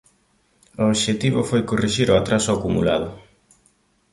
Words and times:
O 0.81 0.83
obxectivo 0.93 1.39
foi 1.49 1.61
corrixir 1.69 2.07
o 2.09 2.17
atraso 2.21 2.49
acumulado. 2.53 3.09